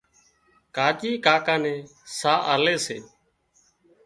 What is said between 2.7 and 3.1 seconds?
سي